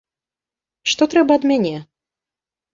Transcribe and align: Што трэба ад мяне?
Што 0.95 1.09
трэба 1.13 1.39
ад 1.41 1.47
мяне? 1.53 1.77